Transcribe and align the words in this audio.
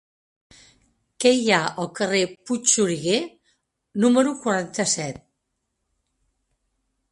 Què 1.25 1.33
hi 1.39 1.43
ha 1.49 1.59
al 1.83 1.89
carrer 1.99 2.21
de 2.23 2.39
Puigxuriguer 2.49 3.19
número 4.07 4.35
quaranta-set? 4.47 5.23